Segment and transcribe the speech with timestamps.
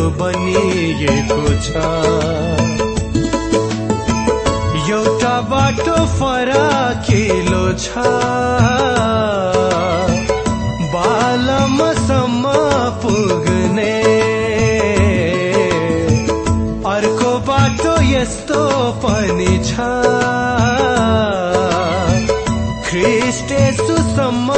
[0.00, 1.68] बनिएको छ।
[4.88, 7.88] एउटा बाटो फराकिलो छ।
[10.94, 12.44] बालमसम्म
[13.02, 13.96] पुग्ने।
[16.86, 18.62] अर्को बाटो यस्तो
[19.04, 19.72] पनि छ।
[22.88, 24.48] ख्रिस्टेसुसम्म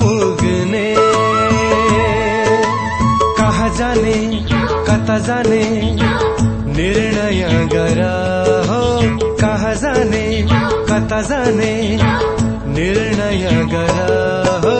[0.00, 0.94] पुग्ने।
[3.38, 4.39] कहाँ जाने?
[5.10, 5.62] कता जाने।
[6.70, 8.00] निर्णय गर
[8.68, 8.82] हो
[9.36, 10.22] कहाँ जाने
[10.90, 11.72] कता जाने।
[12.70, 13.98] निर्णय गर
[14.64, 14.76] हो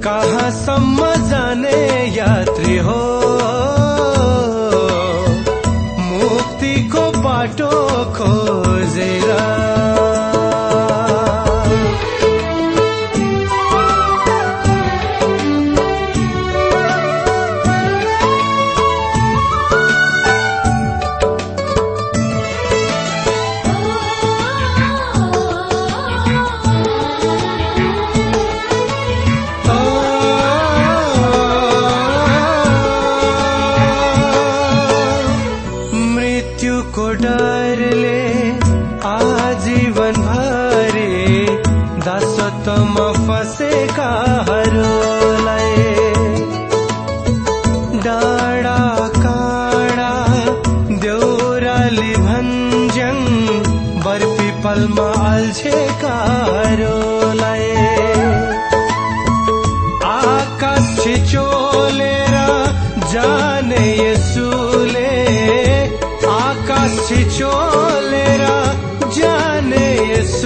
[0.00, 1.76] कहाँसम्म जाने
[2.16, 2.96] यात्री हो।
[6.00, 7.70] मुक्तिको बाटो
[8.16, 9.30] खोजेर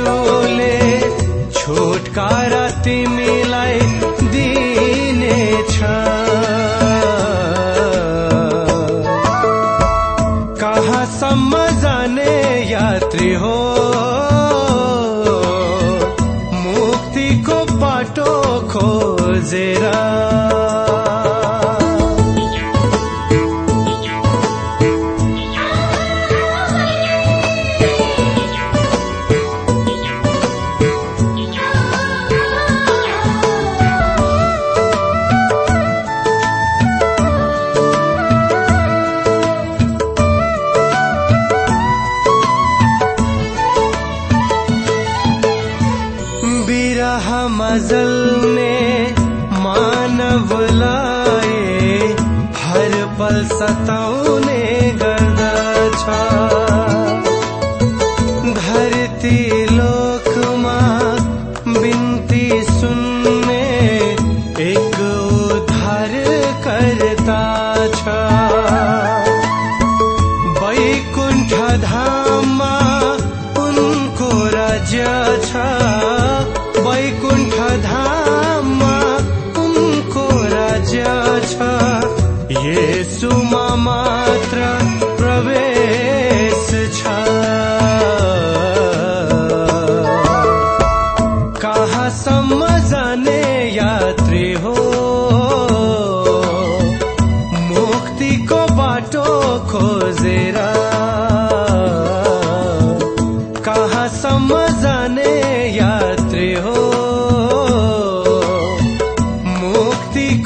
[0.01, 0.77] यसुले
[1.53, 4.10] छुटकारा तिमीलाई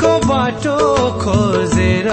[0.04, 0.76] मुक्तिको बाटो
[1.20, 2.08] खोजेर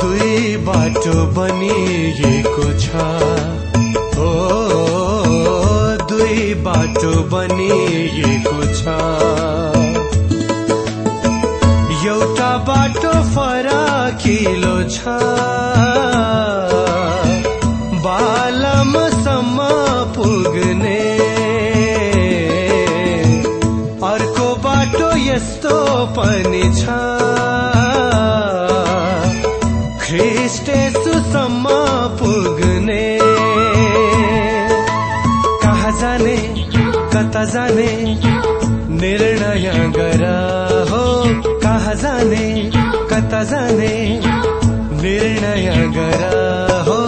[0.00, 2.86] दुई बाटो बनिएको छ।
[4.22, 4.30] ओ
[6.10, 8.82] दुई बाटो बनिएको छ।
[12.14, 15.93] एउटा बाटो फराकिलो छ।
[37.44, 37.90] जाने
[39.00, 40.22] निर्णय गर
[40.90, 41.04] हो।
[41.60, 42.70] कहाँ जाने
[43.10, 43.92] कता जाने
[45.02, 46.22] निर्णय गर
[46.88, 47.00] हो।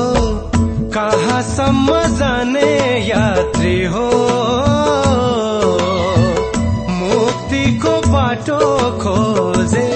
[0.96, 2.70] कहाँसम्म जाने
[3.08, 4.06] यात्री हो।
[7.00, 8.60] मुक्तिको बाटो
[9.00, 9.95] खोजेर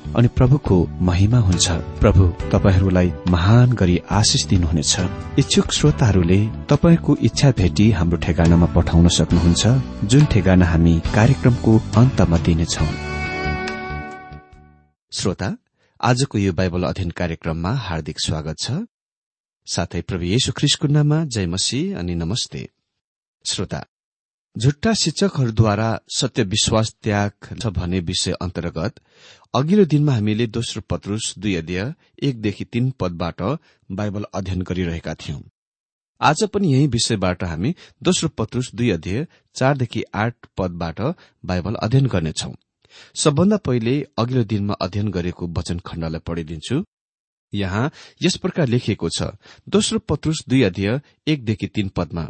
[0.15, 4.99] अनि प्रभुको महिमा हुन्छ। प्रभु तपाईँहरूलाई महान गरी आशिष दिनुहुनेछ।
[5.39, 9.67] इच्छुक श्रोताहरूले तपाईँहरूको इच्छा भेटी हाम्रो ठेगानामा पठाउन सक्नुहुन्छ
[10.05, 12.85] जुन ठेगाना हामी कार्यक्रमको अन्तमा दिनेछौ।
[15.11, 15.49] श्रोता
[16.01, 18.71] आजको यो बाइबल अध्ययन कार्यक्रममा हार्दिक स्वागत छ।
[19.67, 22.69] साथै प्रभु येशु ख्रिस्टको नाममा जय मसीह अनि नमस्ते।
[23.45, 23.85] श्रोता
[24.55, 28.99] झुट्टा शिक्षकहरूद्वारा सत्य विश्वास त्याग छ भन्ने विषय अन्तर्गत
[29.53, 31.93] अघिल्लो दिनमा हामीले दोस्रो पत्रुस दुई अध्यय
[32.23, 33.41] एकदेखि तीन पदबाट
[33.89, 35.39] बाइबल अध्ययन गरिरहेका थियौं।
[36.21, 39.25] आज पनि यही विषयबाट हामी दोस्रो पत्रुस दुई अध्यय
[39.55, 41.01] चारदेखि आठ पदबाट
[41.45, 42.51] बाइबल अध्ययन गर्नेछौ।
[43.15, 46.83] सबभन्दा पहिले अघिल्लो दिनमा अध्ययन गरेको वचन खण्डलाई पढिदिन्छु।
[47.53, 47.89] यहाँ
[48.21, 49.31] यस प्रकार लेखिएको छ
[49.69, 52.27] दोस्रो पत्रुस दुई अध्यय एकदेखि तीन पदमा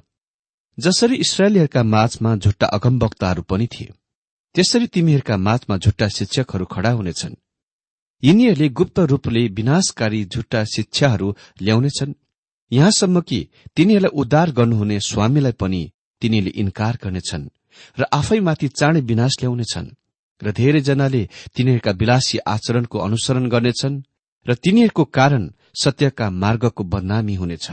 [0.78, 3.94] जसरी इसरायलीहरूका माझमा झुट्टा अगमवक्ताहरू पनि थिए
[4.56, 7.36] त्यसरी तिमीहरूका माझमा झुट्टा शिक्षकहरू खड़ा हुनेछन्।
[8.24, 11.28] यिनीहरूले गुप्त रूपले विनाशकारी झुट्टा शिक्षाहरू
[11.62, 12.14] ल्याउनेछन्।
[12.72, 13.40] यहाँसम्म कि
[13.76, 15.82] तिनीहरूलाई उद्धार गर्नुहुने स्वामीलाई पनि
[16.22, 17.46] तिनीहरूले इन्कार गर्नेछन्
[18.00, 19.94] र आफैमाथि चाँडै विनाश ल्याउनेछन्
[20.42, 21.24] र धेरैजनाले
[21.56, 24.02] तिनीहरूका विलासी आचरणको अनुसरण गर्नेछन्
[24.46, 25.44] र तिनीहरूको कारण
[25.84, 27.68] सत्यका मार्गको बदनामी हुनेछ।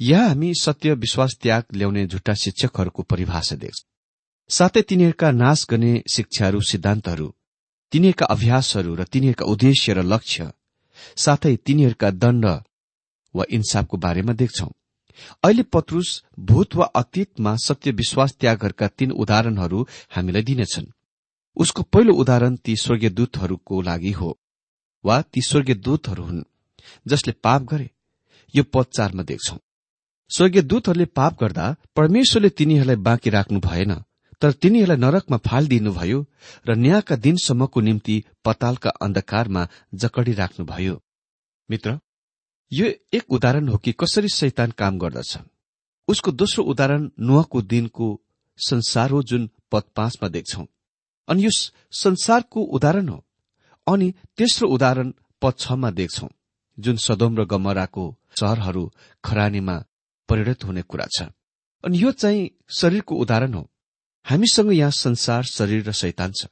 [0.00, 3.84] यहाँ हामी सत्य विश्वास त्याग ल्याउने झुट्टा शिक्षकहरूको परिभाषा देख्छ।
[4.50, 7.26] साथै तिनीहरूका नाश गर्ने शिक्षाहरू सिद्धान्तहरू
[7.92, 10.52] तिनीहरूका अभ्यासहरू र तिनीहरूका उद्देश्य र लक्ष्य
[11.16, 12.46] साथै तिनीहरूका दण्ड
[13.34, 14.70] वा इन्साफको बारेमा देख्छौ।
[15.44, 20.92] अहिले पत्रुस भूत वा अतीतमा सत्य विश्वास त्यागहरूका तीन उदाहरणहरू हामीलाई दिनेछन्।
[21.56, 24.30] उसको पहिलो उदाहरण ती स्वर्गीय दूतहरूको लागि हो
[25.04, 26.48] वा ती स्वर्गीय दूतहरू हुन्
[27.06, 27.90] जसले पाप गरे।
[28.54, 29.58] यो पद चारमा देख्छौ।
[30.30, 31.66] स्वर्गीय दूतहरूले पाप गर्दा
[31.96, 33.92] परमेश्वरले तिनीहरूलाई बाँकी राख्नु भएन
[34.42, 36.18] तर तिनीहरूलाई नरकमा फालिदिनुभयो
[36.68, 39.62] र न्यायका दिनसम्मको निम्ति पतालका अन्धकारमा
[39.94, 40.94] जकडी राख्नुभयो।
[41.68, 41.98] मित्र
[42.72, 45.38] यो एक उदाहरण हो कि कसरी शैतान काम गर्दछ।
[46.08, 48.08] उसको दोस्रो उदाहरण नुहको दिनको
[48.58, 50.64] संसार हो जुन पद पाँचमा देख्छौ।
[51.28, 51.50] अनि यो
[51.98, 53.24] संसारको उदाहरण हो
[53.86, 56.28] अनि तेस्रो उदाहरण पद छमा देख्छौ
[56.78, 58.04] जुन सदोम र गमराको
[58.40, 58.90] शहरहरू
[59.24, 59.76] खरानीमा
[60.28, 61.22] परिणत हुने कुरा छ।
[61.84, 63.70] अनि यो चाहिँ शरीरको उदाहरण हो।
[64.26, 66.46] हामीसँग यहाँ संसार शरीर र शैतान छ।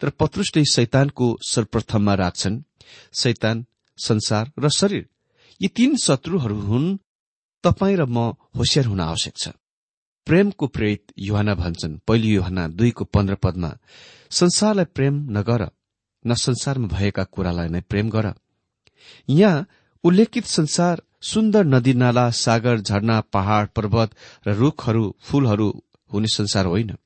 [0.00, 2.62] तर पत्रुसले शैतानको सर्वप्रथममा राख्छन्
[3.14, 3.64] शैतान
[3.98, 5.08] संसार र शरीर।
[5.60, 6.98] यी तीन शत्रुहरू हुन्
[7.64, 9.48] तपाईँ र म होसियार हुन आवश्यक छ।
[10.26, 13.70] प्रेमको प्रेरित युहाना भन्छन् पहिलो युहाना दुईको पन्ध्र पदमा
[14.30, 15.70] संसारलाई प्रेम नगर
[16.26, 18.34] न संसारमा भएका कुरालाई नै प्रेम गर।
[19.28, 19.66] यहाँ
[20.04, 24.14] उल्लेखित संसार सुन्दर नदी नाला सागर झरना पहाड़ पर्वत
[24.46, 25.82] र रूखहरू फूलहरू
[26.12, 26.96] हुने संसार होइन।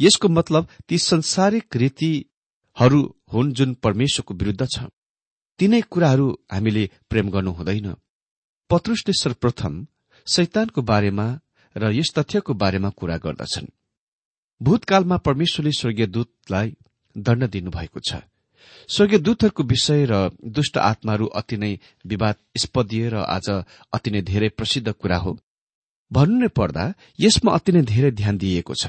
[0.00, 4.78] यसको मतलब ती संसारिक रीतिहरू हुन् जुन परमेश्वरको विरूद्ध छ।
[5.58, 7.94] तिनै कुराहरू हामीले प्रेम गर्नु हुँदैन।
[8.70, 9.86] पत्रुसले सर्वप्रथम
[10.26, 11.26] शैतानको बारेमा
[11.76, 13.66] र यस तथ्यको बारेमा कुरा गर्दछन्।
[14.62, 16.76] भूतकालमा परमेश्वरले स्वर्गीय दूतलाई
[17.16, 18.14] दण्ड दिनुभएको छ।
[18.88, 23.50] स्वर्गीय दूतहरूको विषय र दुष्ट आत्माहरू अति नै विवादस्पदीय र आज
[23.92, 25.38] अति नै धेरै प्रसिद्ध कुरा हो।
[26.12, 28.86] भन्नु नै पर्दा यसमा अति नै धेरै ध्यान दिइएको छ।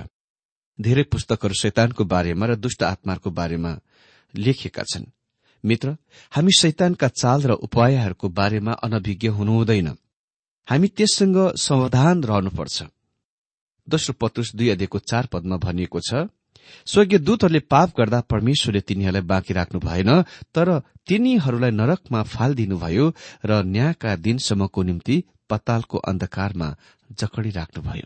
[0.81, 3.71] धेरै पुस्तकहरू शैतानको बारेमा र दुष्ट आत्माहरूको बारेमा
[4.35, 5.05] लेखिएका छन्।
[5.63, 5.97] मित्र
[6.31, 9.89] हामी शैतानका चाल र उपायहरूको बारेमा अनभिज्ञ हुनुहुँदैन।
[10.67, 12.83] हामी त्यससँग सावधान रहनुपर्छ।
[13.87, 16.13] दोस्रो पत्रुस दुई अध्ययको चार पदमा भनिएको छ
[16.85, 20.21] स्वर्गीय दूतहरूले पाप गर्दा परमेश्वरले तिनीहरूलाई बाँकी राख्नु भएन
[20.55, 20.67] तर
[21.07, 23.05] तिनीहरूलाई नरकमा फालिदिनुभयो
[23.45, 26.69] र न्यायका दिनसम्मको निम्ति पतालको अन्धकारमा
[27.19, 28.05] जकडी राख्नुभयो।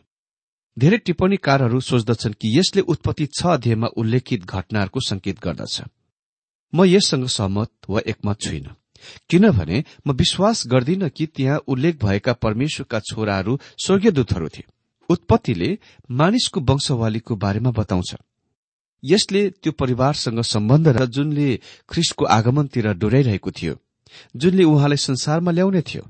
[0.78, 5.82] धेरै टिप्पणीकारहरू सोच्दछन् कि यसले उत्पत्ति छ अध्यायमा उल्लेखित घटनाहरूको संकेत गर्दछ।
[6.74, 8.68] म यससँग सहमत वा एकमत छुइन।
[9.30, 14.66] किनभने म विश्वास गर्दिन कि त्यहाँ उल्लेख भएका परमेश्वरका छोराहरू स्वर्गीय दूतहरू थिए।
[15.10, 15.78] उत्पत्तिले
[16.12, 18.16] मानिसको वंशवालीको बारेमा बताउँछ।
[19.04, 21.50] यसले त्यो परिवारसँग सम्बन्ध र जुनले
[21.90, 23.76] ख्रिस्टको आगमनतिर डोर्याइरहेको थियो
[24.36, 26.04] जुनले उहाँलाई संसारमा ल्याउने थियो।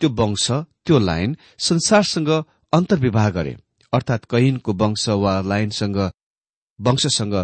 [0.00, 0.50] त्यो वंश
[0.86, 2.30] त्यो लाइन संसारसँग
[2.72, 3.56] अन्तर्विवाह गरे
[3.92, 5.98] अर्थात कैनको वंश वा लाइनसँग
[6.78, 7.34] वंशसँग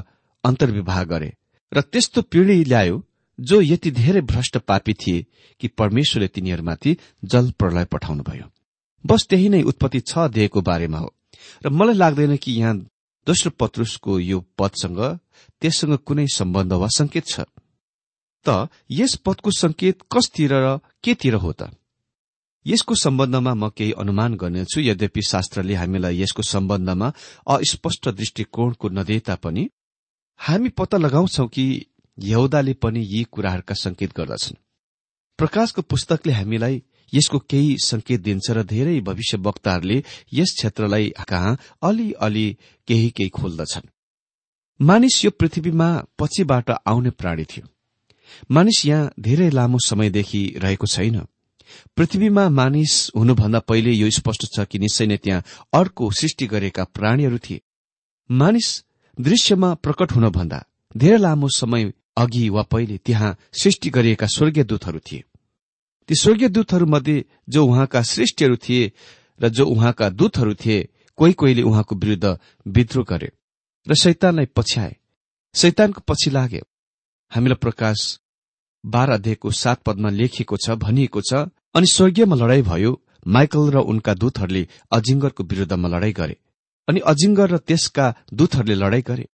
[0.45, 1.33] अन्तर्विवाह गरे।
[1.73, 3.03] र त्यस्तो पीढ़ी ल्यायो
[3.39, 5.25] जो यति धेरै भ्रष्ट पापी थिए
[5.61, 8.51] कि परमेश्वरले तिनीहरूमाथि जल प्रलय पठाउनुभयो।
[9.05, 11.15] बस त्यही नै उत्पत्ति छ अध्यायको बारेमा हो।
[11.67, 12.75] र मलाई लाग्दैन कि यहाँ
[13.27, 15.01] दोस्रो पत्रुसको यो पदसँग
[15.61, 17.41] त्यससँग कुनै सम्बन्ध वा संकेत छ?
[18.47, 21.75] त यस पदको संकेत कसतिर र केतिर हो त?
[22.67, 27.09] यसको सम्बन्धमा म केही अनुमान गर्नेछु यद्यपि शास्त्रले हामीलाई यसको सम्बन्धमा
[27.47, 29.69] अस्पष्ट दृष्टिकोणको नदिए तापनि
[30.41, 31.67] हामी पत्ता लगाउँछौ कि
[32.19, 34.57] यहुदाले पनि यी कुराहरूका संकेत गर्दछन्।
[35.39, 36.83] प्रकाशको पुस्तकले हामीलाई
[37.15, 42.57] यसको केही संकेत दिन्छ र धेरै भविष्य वक्ताहरूले यस क्षेत्रलाई कहाँ अलि अलि
[42.89, 43.89] केही केही खोल्दछन्।
[44.81, 47.67] मानिस यो पृथ्वीमा पछिबाट आउने प्राणी थियो।
[48.51, 51.21] मानिस यहाँ धेरै लामो समयदेखि रहेको छैन।
[51.97, 57.39] पृथ्वीमा मानिस हुनुभन्दा पहिले यो स्पष्ट छ कि निश्चय नै त्यहाँ अर्को सृष्टि गरेका प्राणीहरू
[57.39, 57.61] थिए।
[58.31, 58.69] मानिस
[59.21, 60.65] दृश्यमा प्रकट हुनभन्दा
[60.97, 65.25] धेरै लामो समय अघि वा पहिले त्यहाँ सृष्टि गरिएका स्वर्गीय दूतहरू थिए।
[66.09, 68.93] ती स्वर्गीय दूतहरू मध्ये जो उहाँका सृष्टिहरू थिए
[69.41, 73.31] र जो उहाँका दूतहरू थिए कोही कोहीले उहाँको विरूद्ध विद्रोह गरे
[73.87, 74.97] र शैतानलाई पछ्याए।
[75.55, 76.61] शैतानको पछि लागे
[77.33, 77.99] हामीलाई प्रकाश
[78.85, 82.93] बाह्र अध्यायको सात पदमा लेखिएको छ भनिएको छ अनि स्वर्गीयमा लडाई भयो
[83.27, 86.37] माइकल र उनका दूतहरूले अजिङ्गरको विरूद्धमा लडाई गरे
[86.89, 89.27] अनि अजिङ्गर र त्यसका दूतहरूले लडाई गरे।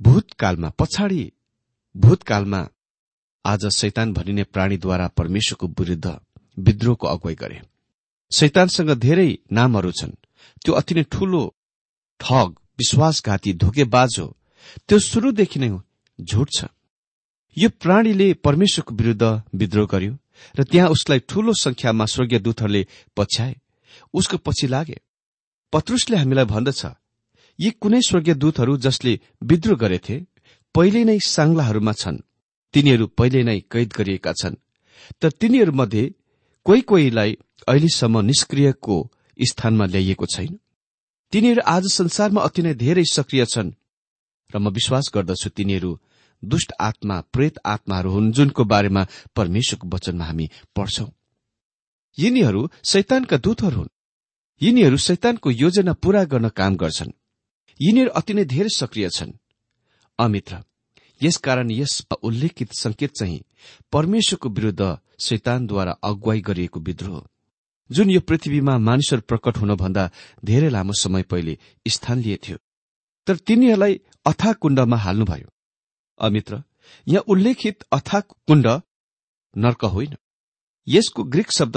[0.00, 1.22] भूतकालमा पछाडि
[1.94, 2.60] भूतकालमा
[3.44, 6.18] आज शैतान भनिने प्राणीद्वारा परमेश्वरको विरूद्ध
[6.58, 7.60] विद्रोहको अगुवाई गरे।
[8.32, 10.12] शैतानसँग धेरै नामहरू छन्।
[10.64, 11.40] त्यो अति नै ठूलो
[12.20, 14.26] ठग विश्वासघाती धोकेबाज हो।
[14.88, 15.70] त्यो शुरूदेखि नै
[16.20, 16.64] झुट छ।
[17.56, 20.14] यो प्राणीले परमेश्वरको विरूद्ध विद्रोह गर्यो
[20.58, 23.56] र त्यहाँ उसलाई ठूलो संख्यामा स्वर्गीय दूतहरूले पछ्याए।
[24.14, 25.00] उसको पछि लागे।
[25.72, 26.86] पत्रुसले हामीलाई भन्दछ
[27.58, 30.26] यी कुनै स्वर्गीय दूतहरू जसले विद्रोह गरेथे
[30.74, 32.24] पहिले नै साङ्लाहरूमा छन्।
[32.74, 34.60] तिनीहरू पहिले नै कैद गरिएका छन्
[35.22, 36.04] तर तिनीहरूमध्ये
[36.66, 37.30] कोही कोहीलाई
[37.68, 38.96] अहिलेसम्म निष्क्रियको
[39.38, 40.58] स्थानमा ल्याइएको छैन।
[41.32, 43.70] तिनीहरू आज संसारमा अति नै धेरै सक्रिय छन्
[44.50, 45.90] र म विश्वास गर्दछु तिनीहरू
[46.42, 49.02] दुष्ट आत्मा प्रेत आत्माहरू हुन् जुनको बारेमा
[49.36, 50.46] परमेश्वरको वचनमा हामी
[50.76, 51.08] पढ्छौं।
[52.18, 53.94] यिनीहरू शैतानका दूतहरू हुन्।
[54.60, 57.12] यिनीहरू शैतानको योजना पूरा गर्न काम गर्छन्।
[57.80, 59.32] यिनीहरू अति नै धेरै सक्रिय छन्।
[60.18, 60.62] अमित्र
[61.22, 63.40] यसकारण यसमा उल्लेखित संकेत चाहिँ
[63.92, 67.22] परमेश्वरको विरूद्ध शैतानद्वारा अगुवाई गरिएको विद्रोह
[67.90, 70.10] जुन यो पृथ्वीमा मानिसहरू प्रकट हुनभन्दा
[70.44, 71.58] धेरै लामो समय पहिले
[71.88, 72.56] स्थान लिएथ्यो।
[73.26, 75.48] तर तिनीहरूलाई अथा कुण्डमा हाल्नुभयो।
[76.20, 76.62] अमित्र
[77.08, 78.66] यहाँ उल्लेखित अथा कुण्ड
[79.56, 80.16] नर्क होइन।
[80.88, 81.76] यसको ग्रीक शब्द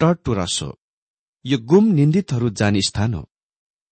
[0.00, 0.78] टर्टुरस हो।
[1.44, 3.28] यो गुम निन्दितहरू जाने स्थान हो।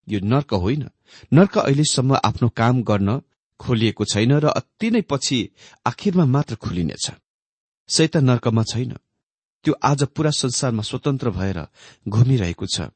[0.09, 0.88] यो नर्क होइन।
[1.33, 3.21] नर्क अहिलेसम्म आफ्नो काम गर्न
[3.61, 5.38] खोलिएको छैन र अति नै पछि
[5.87, 7.06] आखिरमा मात्र खोलिनेछ।
[7.88, 8.92] सैता नर्कमा छैन।
[9.64, 11.58] त्यो आज पूरा संसारमा स्वतन्त्र भएर
[12.08, 12.90] घुमिरहेको छ।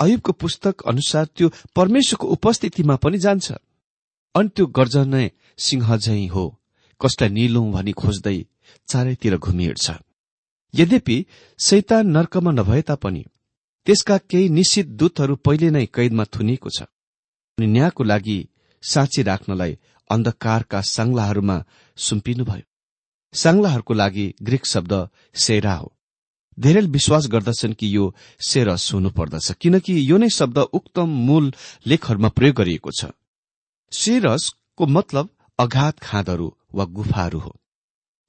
[0.00, 3.52] अयुबको पुस्तक अनुसार त्यो परमेश्वरको उपस्थितिमा पनि जान्छ।
[4.34, 6.44] अनि त्यो गर्जने सिंह झै हो
[7.00, 8.38] कसलाई निलौं भनी खोज्दै
[8.88, 9.86] चारैतिर घुमिहिँड्छ
[10.74, 11.16] यद्यपि
[11.58, 13.24] शैतान नर्कमा नभए तापनि
[13.86, 16.82] त्यसका केही निश्चित दूतहरू पहिले नै कैदमा थुनिएको छ।
[17.58, 18.38] अनि न्यायको लागि
[18.90, 19.78] साँची राख्नलाई
[20.10, 21.56] अन्धकारका साङ्लाहरूमा
[21.96, 22.66] सुम्पिनुभयो।
[23.34, 24.92] साङ्लाहरूको लागि ग्रिक शब्द
[25.34, 25.92] सेरा हो।
[26.58, 31.52] धेरै विश्वास गर्दछन् कि यो सेरस हुनुपर्दछ किनकि यो नै शब्द उक्त मूल
[31.86, 33.12] लेखहरूमा प्रयोग गरिएको छ।
[33.92, 35.28] सेरसको मतलब
[35.58, 37.52] अघात खाँदहरू वा गुफाहरू हो।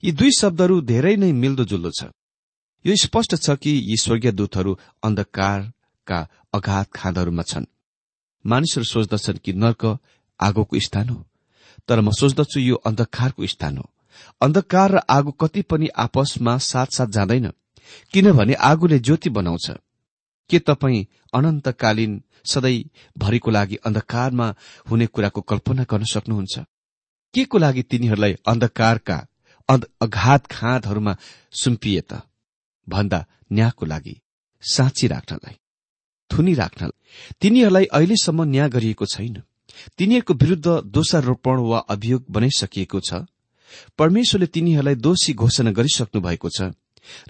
[0.03, 2.03] यी दुई शब्दहरू धेरै नै मिल्दोजुल्दो छ।
[2.85, 6.19] यो स्पष्ट छ कि यी स्वर्गीय दूतहरू अन्धकारका
[6.53, 7.65] अघात खाँदहरूमा छन्।
[8.45, 9.83] मानिसहरू सोच्दछन् कि नर्क
[10.39, 11.25] आगोको स्थान हो।
[11.89, 13.89] तर म सोच्दछु यो अन्धकारको स्थान हो।
[14.41, 17.51] अन्धकार र आगो कति पनि आपसमा साथ साथ जाँदैन
[18.13, 19.71] किनभने आगोले ज्योति बनाउँछ।
[20.49, 22.83] के तपाईँ अनन्तकालीन सधैँ
[23.17, 24.53] भरिको लागि अन्धकारमा
[24.89, 26.59] हुने कुराको कल्पना गर्न सक्नुहुन्छ?
[27.33, 29.17] के को लागि तिनीहरूलाई अन्धकारका
[29.69, 31.15] अघात खाँदहरूमा
[31.51, 32.21] सुम्पिए त?
[32.87, 34.15] भन्दा न्यायको लागि
[34.63, 35.55] साँची राख्नलाई
[36.31, 36.95] थुनी राख्नलाई।
[37.41, 39.43] तिनीहरूलाई अहिलेसम्म न्याय गरिएको छैन।
[39.97, 43.25] तिनीहरूको विरूद्ध दोषारोपण वा अभियोग बनाइसकिएको छ।
[43.97, 46.71] परमेश्वरले तिनीहरूलाई दोषी घोषणा गरिसक्नु भएको छ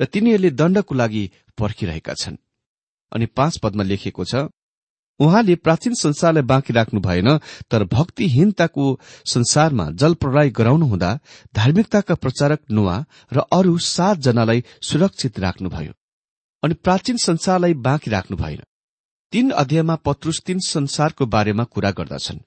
[0.02, 1.24] र तिनीहरूले दण्डको लागि
[1.58, 2.38] पर्खिरहेका छन्।
[3.12, 4.48] अनि पाँच पदमा लेखिएको छ
[5.20, 7.38] उहाँले प्राचीन संसारलाई बाँकी राख्नु भएन
[7.72, 8.86] तर भक्तिहीनताको
[9.26, 11.10] संसारमा जल प्रलय गराउनु हुँदा
[11.56, 15.94] धार्मिकताका प्रचारक नुवा र अरू सातजनालाई सुरक्षित राख्नुभयो।
[16.64, 18.62] अनि प्राचीन संसारलाई बाँकी राख्नु भएन।
[19.34, 22.38] तीन अध्यायमा पत्रुस तीन संसारको बारेमा कुरा गर्दछन्।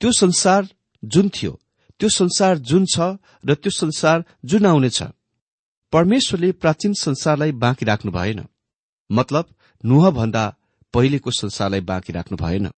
[0.00, 0.68] त्यो संसार
[1.02, 1.52] जुन थियो
[2.00, 3.00] त्यो संसार जुन छ
[3.44, 5.02] र त्यो संसार जुन आउनेछ
[5.92, 8.44] परमेश्वरले प्राचीन संसारलाई बाँकी राख्नु भएन।
[9.10, 10.44] मतलब नुह भन्दा
[10.94, 12.68] पहिलेको संसारलाई बाँकी राख्नु भएन।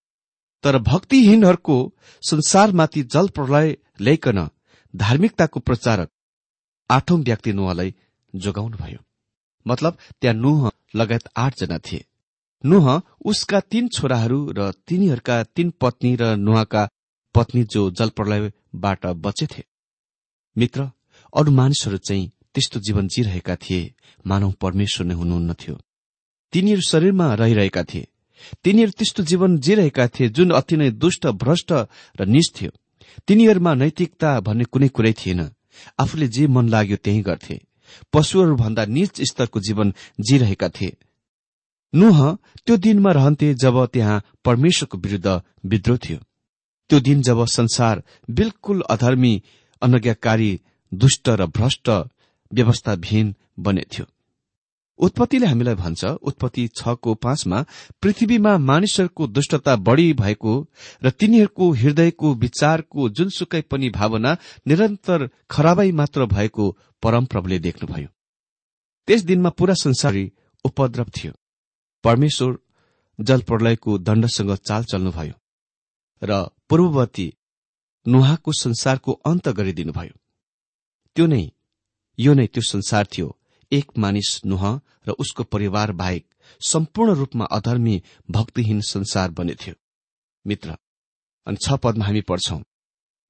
[0.64, 1.76] तर भक्तिहीनहरूको
[2.22, 4.48] संसारमाथि जल प्रलय ल्याइकन
[4.94, 6.10] धार्मिकताको प्रचारक
[6.90, 7.94] आठौं व्यक्ति नुहलाई
[8.34, 8.98] जोगाउनुभयो।
[9.66, 12.04] मतलब त्यहाँ नुह लगायत आठजना थिए।
[12.64, 16.88] नुह उसका तीन छोराहरू र तिनीहरूका तीन पत्नी र नुहाका
[17.34, 19.64] पत्नी जो जल प्रलयबाट बचेथे।
[20.56, 20.90] मित्र
[21.32, 23.94] अरू मानिसहरू चाहिँ त्यस्तो जीवन जीरहेका थिए
[24.26, 25.74] मानव परमेश्वर नै हुनुहुन्न थियो।
[26.52, 28.08] तिनीहरू शरीरमा रहिरहेका थिए।
[28.64, 31.72] तिनीहरू त्यस्तो जीवन जीरहेका थिए जुन अति नै दुष्ट भ्रष्ट
[32.20, 32.70] र निज थियो।
[33.28, 35.50] तिनीहरूमा नैतिकता भन्ने कुनै कुरै थिएन।
[35.98, 37.60] आफूले जे मन लाग्यो त्यही गर्थे।
[38.12, 40.96] पशुहरूभन्दा निज स्तरको जीवन जीरहेका थिए।
[41.94, 42.18] नुह
[42.66, 46.18] त्यो दिनमा रहन्थे जब त्यहाँ परमेश्वरको विरूद्ध विद्रोह थियो।
[46.90, 49.42] त्यो दिन जब संसार बिल्कुल अधर्मी
[49.82, 50.60] अनज्ञाकारी
[50.92, 51.88] दुष्ट र भ्रष्ट
[52.50, 54.06] व्यवस्थाविहीन बनेथ्यो
[54.98, 57.64] उत्पत्तिले हामीलाई भन्छ उत्पत्ति छको पाँचमा
[58.02, 60.54] पृथ्वीमा मानिसहरूको दुष्टता बढ़ी भएको
[61.04, 64.36] र तिनीहरूको हृदयको विचारको जुनसुकै पनि भावना
[64.68, 66.70] निरन्तर खराबै मात्र भएको
[67.02, 68.08] परमप्रभुले देख्नुभयो।
[69.08, 70.32] त्यस दिनमा पूरा संसारी
[70.64, 71.32] उपद्रव थियो।
[72.04, 72.58] परमेश्वर
[73.18, 75.34] जल प्रलयको दण्डसँग चाल चल्नुभयो
[76.22, 77.26] र पूर्ववर्ती
[78.06, 80.14] नुहाको संसारको अन्त गरिदिनुभयो।
[81.16, 81.44] त्यो नै
[82.18, 83.36] यो नै त्यो संसार थियो।
[83.72, 84.62] एक मानिस नुह
[85.08, 86.24] र उसको परिवार बाहेक
[86.60, 89.74] सम्पूर्ण रूपमा अधर्मी भक्तिहीन संसार बनेथ्यो
[90.44, 90.76] मित्र
[91.46, 92.60] अनि छ पदमा हामी पढ्छौं।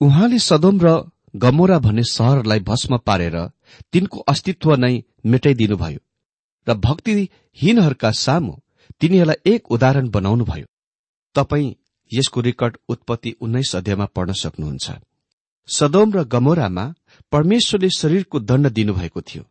[0.00, 0.88] उहाँले सदोम र
[1.36, 3.36] गमोरा भन्ने सहरलाई भस्म पारेर
[3.92, 4.94] तिनको अस्तित्व नै
[5.26, 6.00] मेटाइदिनुभयो।
[6.70, 8.52] र भक्तिहीनहरूका सामु
[9.00, 10.66] तिनीहरूलाई एक उदाहरण बनाउनुभयो।
[11.34, 11.76] तपाई
[12.12, 14.90] यसको रेकर्ड उत्पत्ति उन्नाइस अध्यायमा पढ्न सक्नुहुन्छ।
[15.68, 16.84] सदोम र गमोरामा
[17.32, 19.42] परमेश्वरले शरीरको दण्ड दिनुभएको थियो।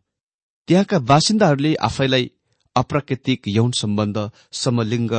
[0.68, 2.30] त्यहाँका बासिन्दाहरूले आफैलाई
[2.76, 5.14] अप्राकृतिक यौन सम्बन्ध समलिङ्ग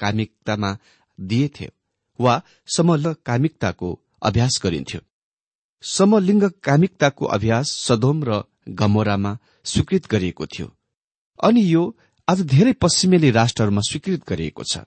[0.00, 0.76] कामिकतामा
[1.20, 1.70] दिएथे
[2.20, 2.42] वा
[2.76, 5.00] समलिङ्ग कामिकताको अभ्यास गरिन्थ्यो।
[5.82, 10.72] समलिङ्ग कामिकताको अभ्यास सदोम र गमोरामा स्वीकृत गरिएको थियो।
[11.42, 11.96] अनि यो
[12.28, 14.78] आज धेरै पश्चिमेली राष्ट्रहरूमा स्वीकृत गरिएको छ।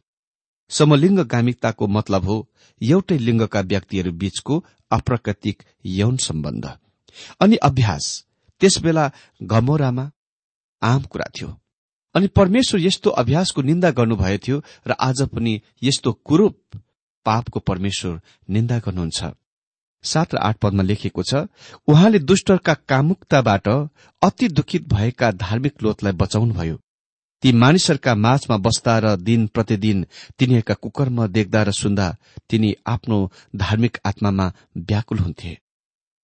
[0.70, 2.50] समलिङ्ग कामिकताको मतलब हो
[2.82, 6.66] एउटै लिङ्गका व्यक्तिहरू बीचको अप्राकृतिक यौन सम्बन्ध।
[7.40, 8.26] अनि अभ्यास
[8.60, 9.12] त्यसबेला
[9.44, 10.12] घमोरामा
[10.82, 11.60] आम कुरा थियो।
[12.16, 14.58] अनि परमेश्वर यस्तो अभ्यासको निन्दा गर्नुभएको थियो
[14.88, 16.58] र आज पनि यस्तो कुरूप
[17.26, 19.24] पापको परमेश्वर निन्दा गर्नुहुन्छ।
[20.04, 21.46] सात र आठ पदमा लेखिएको छ
[21.88, 23.68] उहाँले दुष्टका कामुकताबाट
[24.22, 26.78] अति दुखित भएका धार्मिक लोतलाई बचाउनुभयो।
[27.44, 30.06] ती मानिसहरूका माझमा बस्दा र दिन प्रतिदिन
[30.40, 32.16] तिनीहरूका कुकर्म देख्दा र सुन्दा
[32.50, 35.58] तिनी आफ्नो धार्मिक आत्मामा व्याकुल हुन्थे।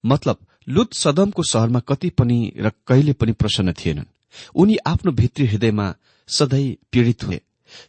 [0.04, 0.38] मतलब
[0.70, 4.12] लुत सदमको शहरमा कति पनि र कहिले पनि प्रसन्न थिएनन्।
[4.56, 5.94] उनी आफ्नो भित्री हृदयमा
[6.30, 7.42] सधैँ पीड़ित हुए।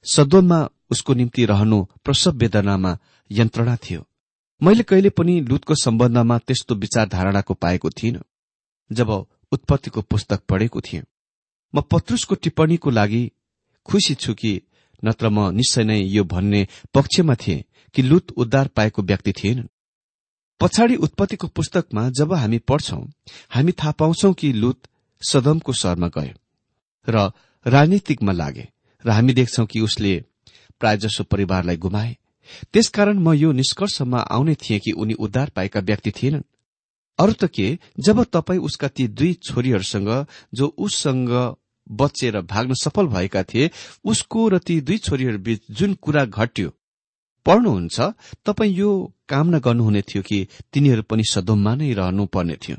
[0.04, 2.98] सदोममा उसको निम्ति रहनु प्रसव वेदनामा
[3.30, 4.06] यन्त्रणा थियो।
[4.62, 8.22] मैले कहिले पनि लुतको सम्बन्धमा त्यस्तो विचारधारणाको पाएको थिइनँ
[8.90, 9.10] जब
[9.52, 11.02] उत्पत्तिको पुस्तक पढेको थिएँ।
[11.74, 13.30] म पत्रुसको टिप्पणीको लागि
[13.88, 14.60] खुसी छु कि
[15.02, 17.64] नत्र म निश्चय नै यो भन्ने पक्षमा थिए
[17.94, 19.68] कि लुत उद्धार पाएको व्यक्ति थिएनन्।
[20.60, 23.04] पछाडि उत्पत्तिको पुस्तकमा जब हामी पढ्छौं
[23.50, 24.88] हामी थाहा पाउँछौ कि लुत
[25.22, 26.34] सदमको सहरमा गए
[27.08, 27.30] र
[27.66, 28.68] राजनीतिकमा लागे
[29.04, 30.24] र हामी देख्छौ कि उसले
[30.80, 32.16] प्रायजसो परिवारलाई गुमाए।
[32.72, 36.42] त्यसकारण म यो निष्कर्षमा आउने थिएँ कि उनी उद्धार पाएका व्यक्ति थिएनन्।
[37.18, 41.56] अरू त के जब तपाईँ उसका ती दुई छोरीहरूसँग जो उससँग
[41.90, 43.70] बचेर भाग्न सफल भएका थिए
[44.04, 46.70] उसको र ती दुई छोरीहरूबीच जुन कुरा घट्यो
[47.46, 48.00] पढ्नुहुन्छ
[48.46, 48.90] तपाईँ यो
[49.28, 52.76] कामना गर्नुहुने थियो कि तिनीहरू पनि सदोममा नै रहनु पर्ने थियो।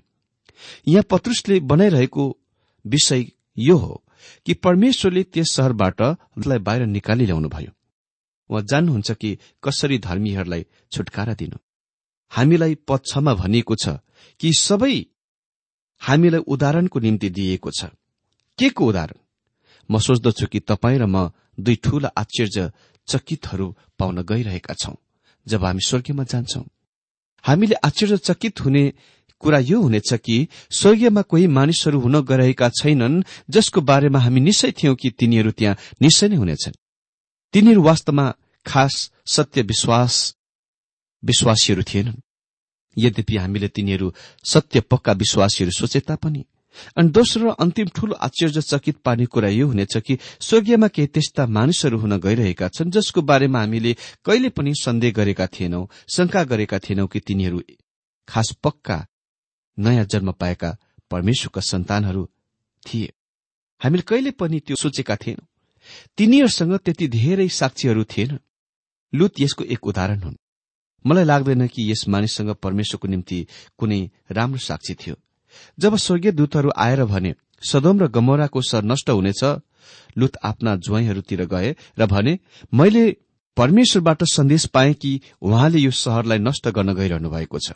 [0.88, 2.26] यहाँ पत्रुसले बनाइरहेको
[2.86, 3.26] विषय
[3.58, 4.04] यो हो
[4.46, 6.02] कि परमेश्वरले त्यस सहरबाट
[6.60, 7.72] बाहिर निकाली ल्याउनुभयो
[8.50, 11.58] उहाँ जान्नुहुन्छ कि कसरी धर्मीहरूलाई छुटकारा दिनु?
[12.32, 13.90] हामीलाई पद छमा भनिएको छ
[14.40, 15.06] कि सबै
[16.02, 17.86] हामीलाई उदाहरणको निम्ति दिइएको छ।
[18.60, 19.20] के को उदाहरण?
[19.92, 22.72] म सोच्दछु कि तपाईँ र म दुई ठूला आश्चर्य
[23.08, 24.96] चकितहरू पाउन गइरहेका छौं
[25.48, 26.64] जब हामी स्वर्गीयमा जान्छौं।
[27.44, 28.94] हामीले आश्चर्यचकित हुने
[29.40, 34.96] कुरा यो हुनेछ कि स्वर्गीयमा कोही मानिसहरू हुन गइरहेका छैनन् जसको बारेमा हामी निश्चय थियौं
[34.96, 36.76] कि तिनीहरू त्यहाँ निश्चय नै हुनेछन्।
[37.54, 38.34] तिनीहरू वास्तवमा
[38.66, 40.36] खास सत्य विश्वास
[41.24, 42.22] विश्वासीहरू थिएनन्।
[42.98, 46.46] यद्यपि हामीले तिनीहरू सत्य पक्का विश्वासीहरू सोचे तापनि
[46.98, 51.98] अनि दोस्रो र अन्तिम ठूलो आश्चर्यचकित पार्ने कुरा यो हुनेछ कि स्वर्गीयमा केही त्यस्ता मानिसहरू
[52.00, 57.20] हुन गइरहेका छन् जसको बारेमा हामीले कहिले पनि सन्देह गरेका थिएनौं शंका गरेका थिएनौं कि
[57.20, 57.62] तिनीहरू
[58.28, 59.06] खास पक्का
[59.80, 60.78] नयाँ जन्म पाएका
[61.12, 62.30] परमेश्वरका सन्तानहरू
[62.86, 63.14] थिए।
[63.82, 65.46] हामीले कहिले पनि त्यो सोचेका थिएनौं।
[66.17, 68.39] तिनीहरूसँग त्यति धेरै साक्षीहरू थिएन।
[69.13, 70.36] लुत यसको एक उदाहरण हुन्।
[71.06, 73.47] मलाई लाग्दैन कि यस मानिससँग परमेश्वरको निम्ति
[73.78, 75.15] कुनै राम्रो साक्षी थियो।
[75.80, 77.36] जब स्वर्गीय दूतहरू आएर भने
[77.69, 79.43] सदोम र गमोराको सर नष्ट हुनेछ
[80.17, 82.39] लुत आफ्ना ज्वाइँहरूतिर गए र भने
[82.73, 83.17] मैले
[83.58, 87.71] परमेश्वरबाट सन्देश पाए कि उहाँले यो शहरलाई नष्ट गर्न गइरहनु भएको छ।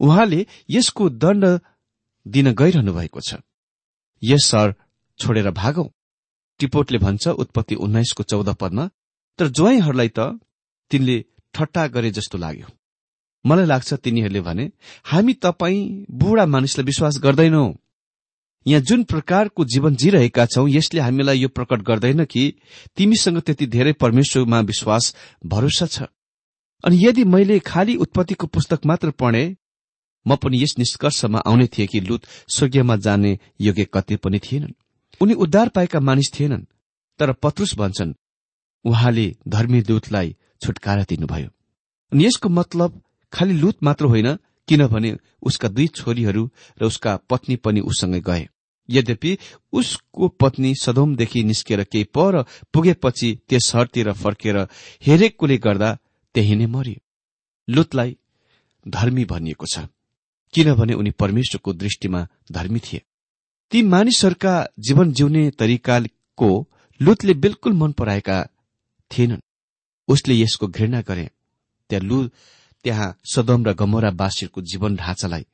[0.00, 1.60] उहाँले यसको दण्ड
[2.26, 3.34] दिन गइरहनु भएको छ।
[4.22, 4.74] यस सहर
[5.18, 5.92] छोडेर भागौ।
[6.60, 8.88] टिपोटले भन्छ उत्पत्ति उन्नाइसको चौध पदमा
[9.38, 10.38] तर ज्वाइँहरूलाई त
[10.90, 12.66] तिनले ठट्टा गरे जस्तो लाग्यो।
[13.44, 14.70] मलाई लाग्छ तिनीहरूले भने
[15.06, 17.66] हामी तपाईँ बुढा मानिसलाई विश्वास गर्दैनौ।
[18.66, 22.42] यहाँ जुन प्रकारको जीवन जीरहेका छौं यसले हामीलाई यो प्रकट गर्दैन कि
[22.96, 25.14] तिमीसँग त्यति धेरै परमेश्वरमा विश्वास
[25.46, 26.02] भरोसा छ।
[26.84, 29.44] अनि यदि मैले खाली उत्पत्तिको पुस्तक मात्र पढे
[30.26, 34.74] म पनि यस निष्कर्षमा आउने थिएँ कि लुत स्वर्गीयमा जाने योग्य कति पनि थिएनन्।
[35.20, 36.64] उनी उद्धार पाएका मानिस थिएनन्
[37.20, 38.14] तर पत्रुस भन्छन्
[38.84, 41.48] उहाँले धर्मी दूतलाई छुटकारा दिनुभयो।
[42.12, 43.00] अनि यसको मतलब
[43.32, 44.34] खालि लुत मात्र होइन
[44.68, 46.50] किनभने उसका दुई छोरीहरू
[46.80, 48.46] र उसका पत्नी पनि उसँगै गए।
[48.88, 49.36] यद्यपि
[49.72, 54.56] उसको पत्नी सदोमदेखि निस्केर केही पर पुगेपछि त्यस सहरतिर फर्केर
[55.06, 55.90] हेरेकोले गर्दा
[56.34, 57.00] त्यही नै मरियो।
[57.68, 58.16] लुतलाई
[58.86, 59.86] धर्मी भनिएको छ
[60.54, 63.02] किनभने उनी परमेश्वरको दृष्टिमा धर्मी थिए।
[63.72, 66.50] ती मानिसहरूका जीवन जिउने तरिकाको
[67.00, 68.42] लुतले बिल्कुल मन पराएका
[69.10, 69.40] थिएनन्।
[70.08, 71.30] उसले यसको घृणा गरे।
[71.90, 72.28] त्यहाँ लु
[72.84, 75.46] त्यहाँ सदम र गमोरा बासीहरूको जीवन ढाँचालाई।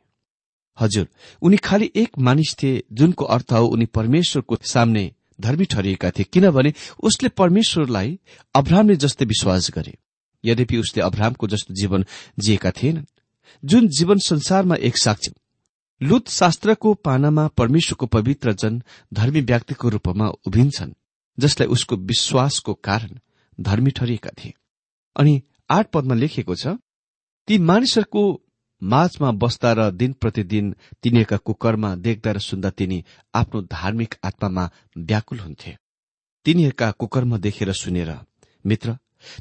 [0.78, 1.08] हजुर
[1.42, 6.72] उनी खालि एक मानिस थिए जुनको अर्थ हो उनी परमेश्वरको सामने धर्मी ठरिएका थिए। किनभने
[7.02, 8.18] उसले परमेश्वरलाई
[8.54, 9.94] अब्राहमले जस्तै विश्वास गरे।
[10.44, 12.04] यद्यपि उसले अब्राहमको जस्तो जीवन
[12.38, 13.04] जिएका थिएनन्।
[13.64, 15.30] जुन जीवन संसारमा एक साक्षी
[16.02, 18.82] लुत शास्त्रको पानामा परमेश्वरको पवित्र जन
[19.14, 20.92] धर्मी व्यक्तिको रूपमा उभिन्छन्
[21.38, 23.18] जसलाई उसको विश्वासको कारण
[23.60, 24.52] धर्मी ठरिएका थिए।
[25.16, 26.66] अनि आठ पदमा लेखिएको छ
[27.48, 28.22] ती मानिसहरूको
[28.82, 32.98] माझमा बस्दा र दिन प्रतिदिन तिनीहरूका कुकरमा देख्दा र सुन्दा तिनी
[33.34, 34.64] आफ्नो धार्मिक आत्मामा
[34.98, 35.76] व्याकुल हुन्थे।
[36.46, 38.10] तिनीहरूका कुकर्म देखेर सुनेर
[38.64, 38.96] मित्र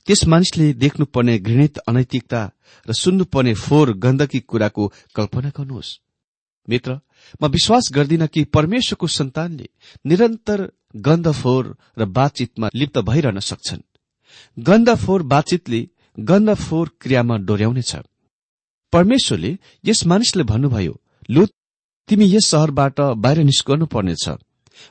[0.06, 2.42] त्यस मानिसले देख्नुपर्ने घृणित अनैतिकता
[2.88, 6.00] र सुन्नुपर्ने फोहोर गन्दकी कुराको कल्पना गर्नुहोस्।
[6.68, 7.00] मित्र
[7.42, 9.68] म विश्वास गर्दिन कि परमेश्वरको सन्तानले
[10.06, 10.60] निरन्तर
[11.08, 11.64] गन्धफोर
[11.98, 13.82] र बातचितमा लिप्त भइरहन सक्छन्।
[14.58, 15.82] गन्धफोर बातचितले
[16.18, 17.96] गन्धफोर क्रियामा डोर्याउनेछ।
[18.94, 20.94] परमेश्वरले यस मानिसले भन्नुभयो
[21.30, 21.52] लुत
[22.10, 24.26] तिमी यस सहरबाट बाहिर निस्कनु पर्नेछ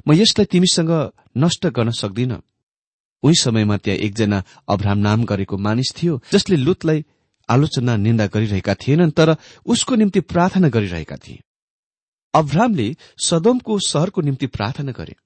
[0.07, 0.93] म यसलाई तिमीसँग
[1.37, 2.33] नष्ट गर्न सक्दिन।
[3.23, 7.05] उही समयमा त्यहाँ एकजना अब्राम नाम गरेको मानिस थियो जसले लुतलाई
[7.49, 11.41] आलोचना निन्दा गरिरहेका थिएनन् तर उसको निम्ति प्रार्थना गरिरहेका थिए।
[12.35, 15.17] अब्रामले सदोमको सहरको निम्ति प्रार्थना गरे।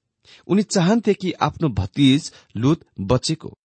[0.47, 3.59] उनी चाहन्थे कि आफ्नो भतिज लुत बचेको।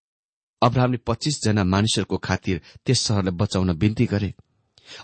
[0.62, 4.34] अब्राहमले पच्चीस जना मानिसहरूको खातिर त्यस सहरलाई बचाउन विन्ती गरे।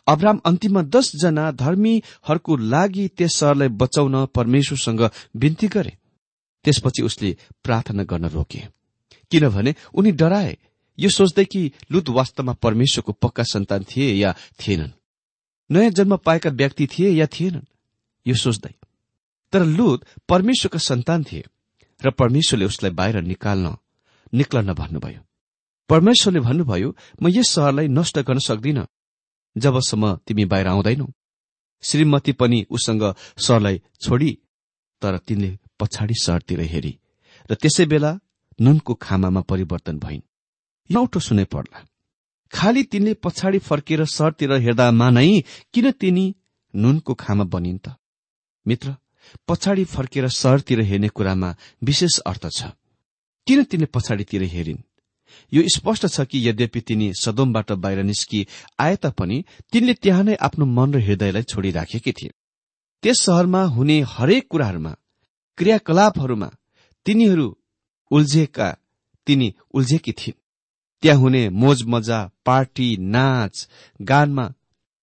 [0.08, 5.96] अब्राहम अन्तिममा दस जना धर्मीहरूको लागि त्यस सहरलाई बचाउन परमेश्वरसँग विन्ती गरे।
[6.64, 8.58] त्यसपछि उसले प्रार्थना गर्न रोके।
[9.30, 10.58] किनभने उनी डराए।
[10.98, 14.90] यो सोच्दै कि लुत वास्तवमा परमेश्वरको पक्का सन्तान थिए या थिएनन्।
[15.70, 17.66] नयाँ जन्म पाएका व्यक्ति थिए या थिएनन्।
[18.26, 18.74] यो सोच्दै।
[19.52, 21.44] तर लुत परमेश्वरका सन्तान थिए
[22.02, 23.76] र परमेश्वरले उसलाई बाहिर निकाल्न
[24.32, 25.20] निक्लन भन्नुभयो।
[25.90, 26.88] परमेश्वरले भन्नुभयो
[27.22, 28.78] म यस सहरलाई नष्ट गर्न सक्दिन।
[29.56, 31.06] जबसम्म तिमी बाहिर आउँदैनौ।
[31.82, 33.02] श्रीमती पनि उसँग
[33.38, 34.30] सहरलाई छोडी
[35.02, 36.92] तर तिनले पछाडि सहरतिर हेरी
[37.50, 38.10] र त्यसै बेला
[38.58, 40.22] नुनको खामामा परिवर्तन भइन्।
[40.90, 41.78] नौटो सुनै पर्ला।
[42.52, 45.40] खालि तिनले पछाडि फर्केर सहरतिर हेर्दामा नै
[45.72, 46.24] किन तिनी
[46.74, 47.96] नुनको खामा बनिन् त?
[48.66, 48.94] मित्र
[49.48, 52.70] पछाडि फर्केर सहरतिर हेर्ने कुरामा विशेष अर्थ छ।
[53.46, 54.78] किन तिनले पछाडितिर हेरिन्?
[55.52, 58.46] यो स्पष्ट छ कि यद्यपि तिनी सदोमबाट बाहिर निस्कि
[58.80, 62.30] आए तापनि तिनले त्यहाँ नै आफ्नो मन र हृदयलाई छोडिराखेकी थिए
[63.02, 64.92] त्यस सहरमा हुने हरेक कुराहरूमा
[65.58, 66.48] क्रियाकलापहरूमा
[67.06, 67.46] तिनीहरू
[68.10, 68.68] उल्झेका
[69.26, 70.40] तिनी उल्झेकी थिइन्।
[71.02, 73.68] त्यहाँ हुने मोज मजा पार्टी नाच
[74.00, 74.46] गानमा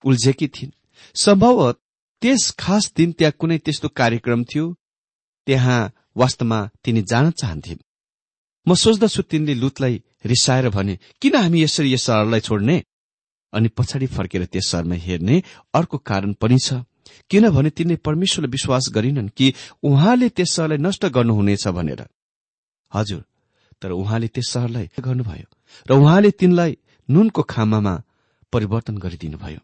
[0.04, 0.71] उल्झेकी थिइन्।
[1.15, 1.80] सम्भवत
[2.23, 4.65] त्यस खास दिन त्यहाँ कुनै त्यस्तो कार्यक्रम थियो?
[5.47, 7.81] त्यहाँ वास्तवमा तिनी जान चाहन्थिन्
[8.67, 12.77] म सोच्दछु तिनले लुतलाई रिसाएर भने किन हामी यसरी यस सहरलाई छोड्ने?
[13.53, 15.41] अनि पछाडि फर्केर त्यस सहरमा हेर्ने
[15.73, 16.88] अर्को कारण पनि छ।
[17.29, 22.01] किनभने तिनले परमेश्वरलाई विश्वास गरिनन् कि उहाँले त्यस सहरलाई नष्ट गर्नुहुनेछ भनेर।
[22.91, 23.21] हजुर
[23.81, 25.47] तर उहाँले त्यस सहरलाई गर्नुभयो
[25.88, 26.77] र उहाँले तिनलाई
[27.09, 27.95] नुनको खामामा
[28.53, 29.59] परिवर्तन गरिदिनुभयो।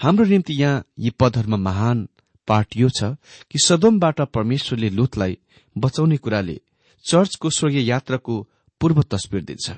[0.00, 2.08] हाम्रो निम्ति यहाँ यी पदहरूमा महान
[2.48, 3.04] पाठ यो छ
[3.50, 5.38] कि सदोमबाट परमेश्वरले लुतलाई
[5.76, 6.60] बचाउने कुराले
[7.04, 8.34] चर्चको स्वर्गीय यात्राको
[8.80, 9.70] पूर्व तस्विर दिन्छ।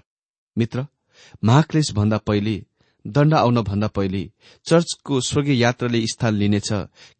[0.56, 0.86] मित्र
[1.44, 2.54] महाक्लेश भन्दा पहिले
[3.04, 4.22] दण्ड आउन भन्दा पहिले
[4.66, 6.68] चर्चको स्वर्गीय यात्राले स्थान लिनेछ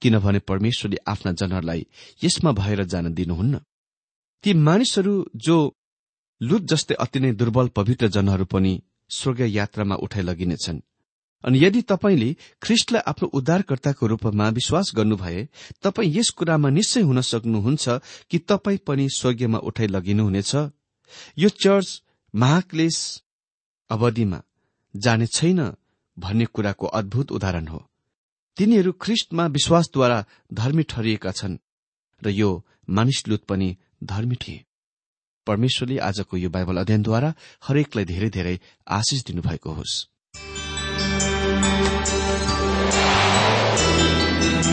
[0.03, 1.87] किनभने परमेश्वरले आफ्ना जनहरूलाई
[2.25, 3.61] यसमा भएर जान दिनुहुन्न।
[4.45, 5.57] ती मानिसहरू जो
[6.41, 8.81] लुत जस्तै अति नै दुर्बल पवित्र जनहरू पनि
[9.11, 10.81] स्वर्गीय यात्रामा उठाइ लगिनेछन्
[11.45, 12.31] अनि यदि तपाईँले
[12.63, 15.49] ख्रिस्टलाई आफ्नो उद्धारकर्ताको रूपमा विश्वास गर्नुभए
[15.83, 17.89] तपाईँ यस कुरामा निश्चय हुन सक्नुहुन्छ
[18.31, 20.55] कि तपाईँ पनि स्वर्गीयमा उठाइ लगिनुहुनेछ।
[21.39, 22.03] यो चर्च
[22.35, 23.23] महाक्लेश
[23.91, 24.43] अवधिमा
[24.97, 25.61] जाने छैन
[26.17, 27.81] भन्ने कुराको अद्भुत उदाहरण हो।
[28.57, 31.57] तिनीहरू ख्रिस्टमा विश्वासद्वारा धर्मी ठरिएका छन्
[32.23, 32.51] र यो
[32.91, 34.65] मानिस लुत पनि धर्मी थिए।
[35.47, 38.59] परमेश्वरले आजको यो बाइबल अध्ययनद्वारा हरेकलाई धेरै धेरै
[38.91, 40.18] आशिष दिनुभएको होस्।
[40.99, 41.29] Thank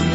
[0.09, 0.14] you.